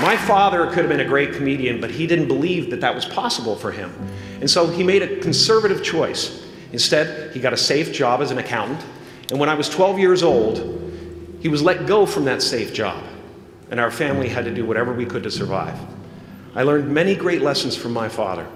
[0.00, 3.04] My father could have been a great comedian, but he didn't believe that that was
[3.04, 3.92] possible for him.
[4.40, 6.46] And so he made a conservative choice.
[6.72, 8.82] Instead, he got a safe job as an accountant.
[9.30, 10.58] And when I was 12 years old,
[11.40, 13.02] he was let go from that safe job.
[13.70, 15.78] And our family had to do whatever we could to survive.
[16.54, 18.48] I learned many great lessons from my father,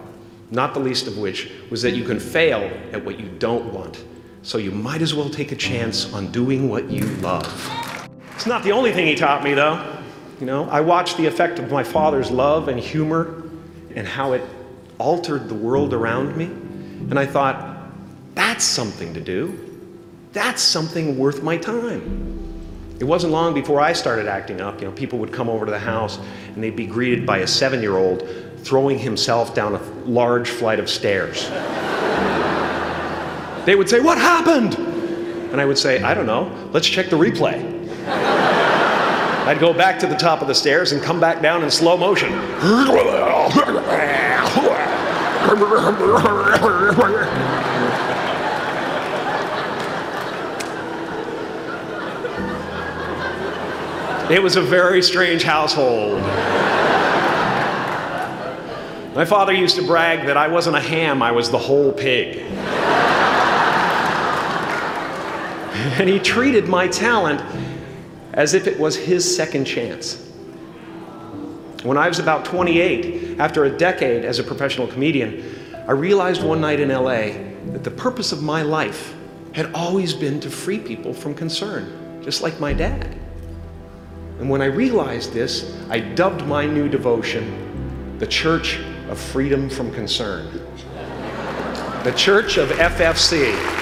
[0.51, 4.03] not the least of which was that you can fail at what you don't want.
[4.41, 8.09] So you might as well take a chance on doing what you love.
[8.35, 10.04] It's not the only thing he taught me, though.
[10.45, 13.45] You know, I watched the effect of my father's love and humor
[13.95, 14.43] and how it
[14.99, 16.45] altered the world around me.
[16.45, 17.79] And I thought,
[18.35, 19.81] that's something to do.
[20.35, 22.95] That's something worth my time.
[23.01, 24.83] It wasn't long before I started acting up.
[24.83, 26.19] You know, people would come over to the house
[26.55, 30.79] and they'd be greeted by a seven year old throwing himself down a large flight
[30.79, 31.49] of stairs.
[33.65, 34.75] they would say, What happened?
[34.75, 36.53] And I would say, I don't know.
[36.71, 37.74] Let's check the replay.
[39.47, 41.99] I'd go back to the top of the stairs and come back down in slow
[41.99, 42.33] motion.
[54.31, 56.23] It was a very strange household.
[59.15, 62.39] My father used to brag that I wasn't a ham, I was the whole pig.
[66.01, 67.41] and he treated my talent
[68.35, 70.21] as if it was his second chance.
[71.83, 75.45] When I was about 28, after a decade as a professional comedian,
[75.87, 77.33] I realized one night in LA
[77.73, 79.15] that the purpose of my life
[79.53, 83.19] had always been to free people from concern, just like my dad.
[84.41, 89.93] And when I realized this, I dubbed my new devotion the Church of Freedom from
[89.93, 90.47] Concern.
[92.05, 93.74] The Church of FFC.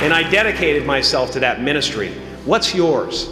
[0.00, 2.12] And I dedicated myself to that ministry.
[2.46, 3.28] What's yours?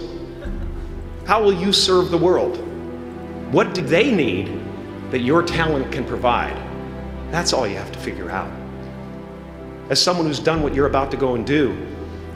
[1.24, 2.58] How will you serve the world?
[3.50, 4.60] What do they need
[5.10, 6.54] that your talent can provide?
[7.30, 8.52] That's all you have to figure out.
[9.88, 11.74] As someone who's done what you're about to go and do,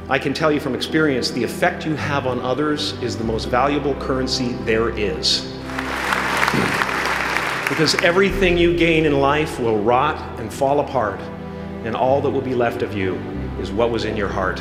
[0.09, 3.51] I can tell you from experience the effect you have on others is the most
[3.51, 5.43] valuable currency there is.
[7.69, 11.21] Because everything you gain in life will rot and fall apart,
[11.85, 13.21] and all that will be left of you
[13.61, 14.61] is what was in your heart.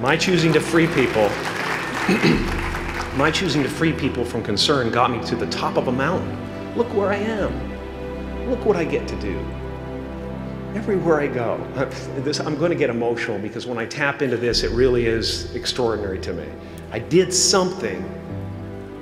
[0.00, 1.28] My choosing to free people,
[3.16, 6.36] my choosing to free people from concern got me to the top of a mountain.
[6.76, 8.50] Look where I am.
[8.50, 9.38] Look what I get to do
[10.76, 11.56] everywhere I go.
[12.22, 15.54] This, I'm going to get emotional because when I tap into this, it really is
[15.54, 16.46] extraordinary to me.
[16.90, 18.04] I did something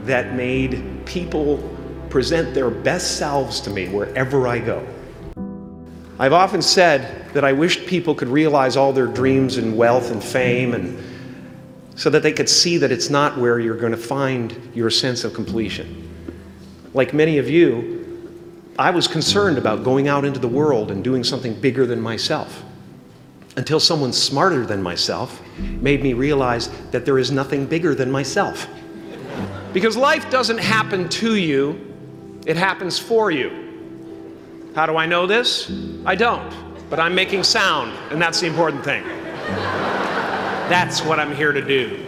[0.05, 1.59] that made people
[2.11, 4.87] present their best selves to me wherever I go.
[6.19, 7.53] I've often said that I
[7.87, 11.03] people could realize all their dreams and wealth and fame and
[11.97, 15.25] so that they could see that it's not where you're going to find your sense
[15.25, 16.01] of completion.
[16.93, 18.05] Like many of you,
[18.79, 22.65] I was concerned about going out into the world and doing something bigger than myself
[23.57, 28.67] until someone smarter than myself made me realize that there is nothing bigger than myself.
[29.73, 31.95] Because life doesn't happen to you,
[32.47, 34.73] it happens for you.
[34.75, 35.71] How do I know this?
[36.05, 36.53] I don't,
[36.91, 39.05] but I'm making sound, and that's the important thing.
[40.69, 42.01] That's what I'm here to do.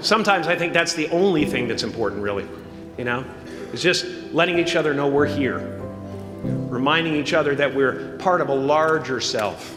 [0.00, 2.46] Sometimes I think that's the only thing that's important, really,
[2.98, 3.24] you know?
[3.74, 5.58] is just letting each other know we're here,
[6.44, 9.76] reminding each other that we're part of a larger self.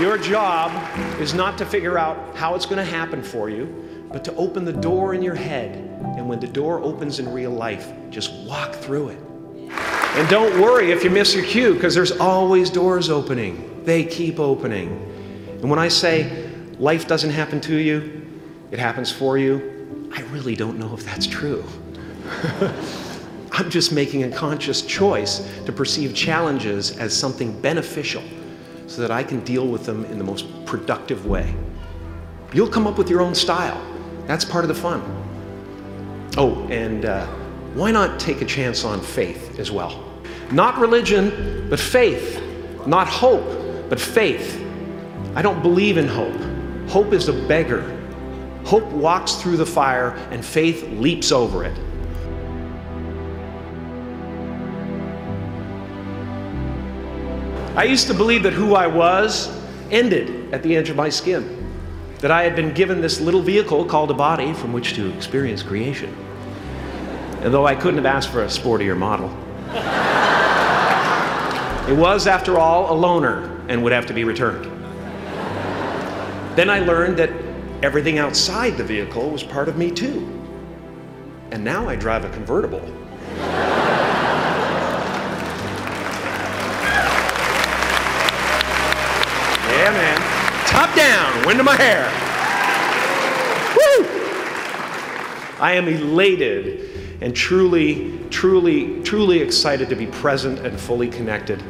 [0.00, 0.72] Your job
[1.20, 4.64] is not to figure out how it's going to happen for you, but to open
[4.64, 5.76] the door in your head.
[6.16, 9.18] And when the door opens in real life, just walk through it.
[10.14, 13.84] And don't worry if you miss your cue, because there's always doors opening.
[13.84, 14.88] They keep opening.
[15.48, 18.26] And when I say life doesn't happen to you,
[18.70, 21.64] it happens for you, I really don't know if that's true.
[23.52, 28.22] I'm just making a conscious choice to perceive challenges as something beneficial
[28.86, 31.54] so that I can deal with them in the most productive way.
[32.52, 33.80] You'll come up with your own style.
[34.26, 35.02] That's part of the fun.
[36.36, 37.26] Oh, and uh,
[37.74, 40.09] why not take a chance on faith as well?
[40.52, 42.42] Not religion, but faith.
[42.86, 44.60] Not hope, but faith.
[45.34, 46.40] I don't believe in hope.
[46.88, 47.82] Hope is a beggar.
[48.64, 51.78] Hope walks through the fire, and faith leaps over it.
[57.76, 59.48] I used to believe that who I was
[59.90, 61.72] ended at the edge of my skin,
[62.18, 65.62] that I had been given this little vehicle called a body from which to experience
[65.62, 66.14] creation.
[67.42, 69.19] And though I couldn't have asked for a sportier model,
[71.90, 74.64] it was, after all, a loaner and would have to be returned.
[76.54, 77.30] Then I learned that
[77.82, 80.24] everything outside the vehicle was part of me too.
[81.50, 82.78] And now I drive a convertible.
[89.66, 90.20] yeah, man.
[90.68, 92.04] Top down, wind in my hair.
[93.74, 94.06] Woo!
[95.58, 96.88] I am elated
[97.20, 101.60] and truly, truly, truly excited to be present and fully connected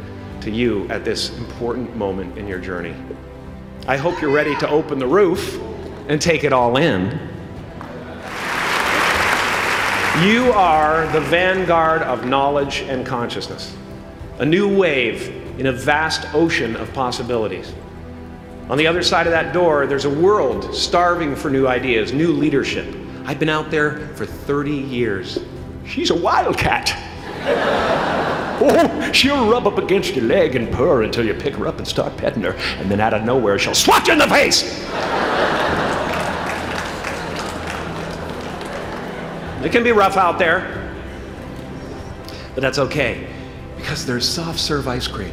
[0.43, 2.95] to you at this important moment in your journey.
[3.87, 5.61] I hope you're ready to open the roof
[6.09, 7.19] and take it all in.
[10.25, 13.75] You are the vanguard of knowledge and consciousness,
[14.39, 15.29] a new wave
[15.59, 17.73] in a vast ocean of possibilities.
[18.69, 22.33] On the other side of that door, there's a world starving for new ideas, new
[22.33, 22.87] leadership.
[23.25, 25.39] I've been out there for 30 years.
[25.87, 26.91] She's a wildcat.
[28.61, 31.87] Oh, she'll rub up against your leg and purr until you pick her up and
[31.87, 34.63] start petting her, and then out of nowhere, she'll swat you in the face.
[39.65, 40.93] it can be rough out there,
[42.55, 43.27] but that's okay
[43.77, 45.33] because there's soft serve ice cream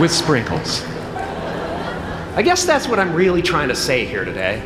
[0.00, 0.82] with sprinkles.
[2.34, 4.62] I guess that's what I'm really trying to say here today.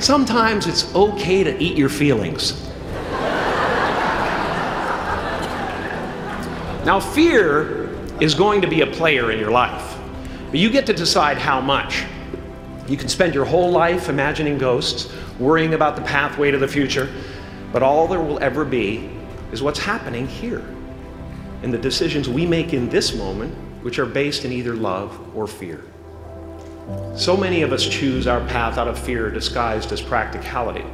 [0.00, 2.69] Sometimes it's okay to eat your feelings.
[6.90, 7.88] Now, fear
[8.20, 9.96] is going to be a player in your life,
[10.50, 12.02] but you get to decide how much.
[12.88, 15.08] You can spend your whole life imagining ghosts,
[15.38, 17.08] worrying about the pathway to the future,
[17.72, 19.08] but all there will ever be
[19.52, 20.64] is what's happening here
[21.62, 23.54] and the decisions we make in this moment,
[23.84, 25.84] which are based in either love or fear.
[27.14, 30.84] So many of us choose our path out of fear disguised as practicality.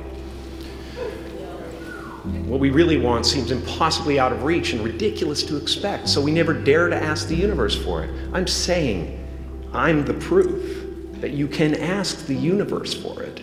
[2.46, 6.32] What we really want seems impossibly out of reach and ridiculous to expect, so we
[6.32, 8.11] never dare to ask the universe for it.
[8.32, 9.25] I'm saying
[9.73, 10.84] I'm the proof
[11.20, 13.43] that you can ask the universe for it.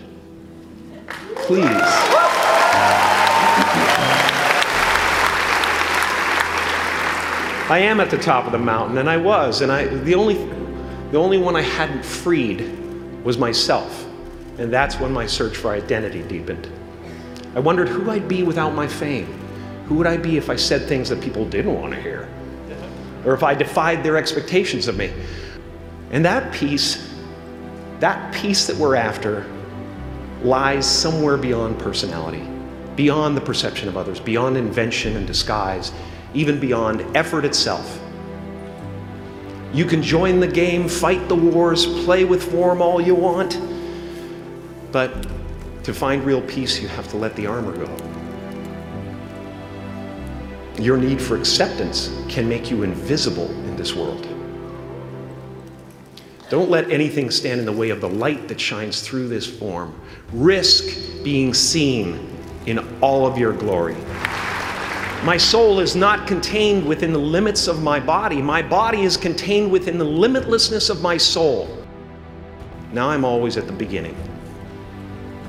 [1.36, 1.64] Please.
[7.66, 10.34] I am at the top of the mountain, and I was, and I the only
[11.12, 12.60] the only one I hadn't freed
[13.24, 14.06] was myself,
[14.58, 16.68] and that's when my search for identity deepened.
[17.54, 19.26] I wondered who I'd be without my fame.
[19.86, 22.28] Who would I be if I said things that people didn't want to hear?
[23.24, 25.12] Or if I defied their expectations of me?
[26.10, 27.14] And that peace,
[28.00, 29.46] that peace that we're after,
[30.42, 32.46] lies somewhere beyond personality,
[32.96, 35.92] beyond the perception of others, beyond invention and disguise,
[36.34, 38.00] even beyond effort itself.
[39.72, 43.58] You can join the game, fight the wars, play with form all you want,
[44.92, 45.26] but
[45.84, 47.94] to find real peace, you have to let the armor go.
[50.82, 54.26] Your need for acceptance can make you invisible in this world.
[56.48, 59.98] Don't let anything stand in the way of the light that shines through this form.
[60.32, 62.34] Risk being seen
[62.66, 63.96] in all of your glory.
[65.24, 68.42] My soul is not contained within the limits of my body.
[68.42, 71.82] My body is contained within the limitlessness of my soul.
[72.92, 74.16] Now I'm always at the beginning.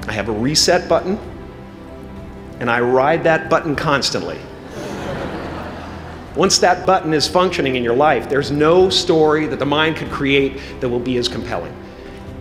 [0.08, 1.20] I have a reset button,
[2.60, 4.40] and I ride that button constantly.
[6.36, 10.12] Once that button is functioning in your life, there's no story that the mind could
[10.12, 11.74] create that will be as compelling.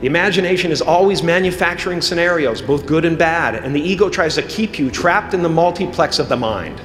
[0.00, 4.42] The imagination is always manufacturing scenarios, both good and bad, and the ego tries to
[4.42, 6.80] keep you trapped in the multiplex of the mind.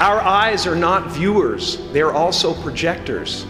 [0.00, 3.44] Our eyes are not viewers, they're also projectors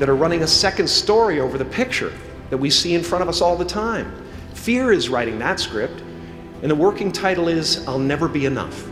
[0.00, 2.12] that are running a second story over the picture
[2.50, 4.26] that we see in front of us all the time.
[4.54, 6.02] Fear is writing that script,
[6.62, 8.88] and the working title is I'll Never Be Enough.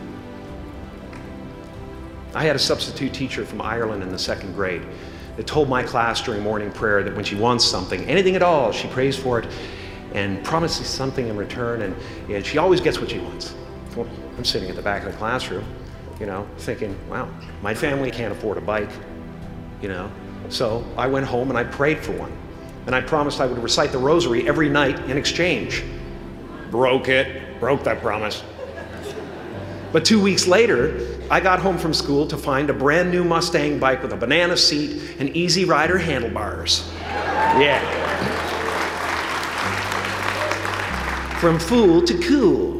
[2.33, 4.83] I had a substitute teacher from Ireland in the second grade
[5.35, 8.71] that told my class during morning prayer that when she wants something, anything at all,
[8.71, 9.49] she prays for it
[10.13, 11.93] and promises something in return, and,
[12.29, 13.53] and she always gets what she wants.
[13.93, 14.07] Well,
[14.37, 15.65] I'm sitting at the back of the classroom
[16.19, 17.29] you know, thinking, wow,
[17.61, 18.89] my family can't afford a bike,
[19.81, 20.09] you know.
[20.49, 22.31] So I went home and I prayed for one.
[22.85, 25.83] And I promised I would recite the rosary every night in exchange.
[26.69, 28.43] Broke it, broke that promise.
[29.91, 33.79] But two weeks later, I got home from school to find a brand new Mustang
[33.79, 36.87] bike with a banana seat and easy rider handlebars.
[37.01, 37.79] Yeah.
[41.39, 42.74] From fool to cool.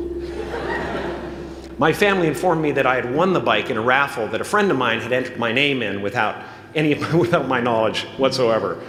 [1.78, 4.46] My family informed me that I had won the bike in a raffle that a
[4.46, 6.42] friend of mine had entered my name in without,
[6.74, 8.82] any, without my knowledge whatsoever.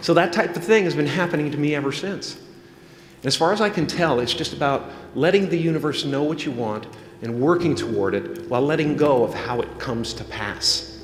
[0.00, 2.36] So that type of thing has been happening to me ever since.
[2.36, 6.44] And as far as I can tell, it's just about letting the universe know what
[6.44, 6.86] you want,
[7.22, 10.98] and working toward it while letting go of how it comes to pass.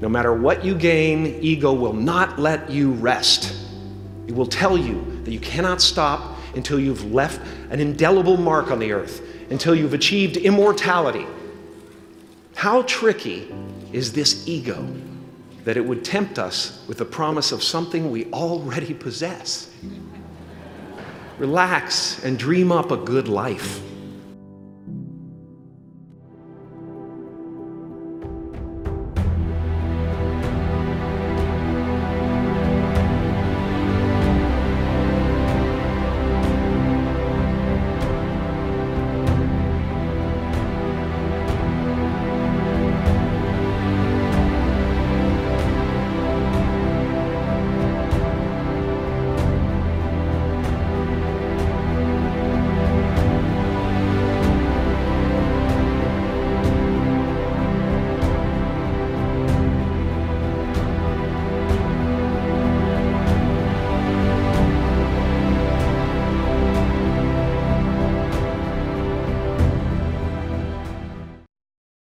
[0.00, 3.56] No matter what you gain, ego will not let you rest.
[4.26, 8.78] It will tell you that you cannot stop until you've left an indelible mark on
[8.78, 11.26] the earth, until you've achieved immortality.
[12.54, 13.52] How tricky
[13.92, 14.86] is this ego
[15.64, 19.70] that it would tempt us with the promise of something we already possess?
[21.38, 23.80] Relax and dream up a good life.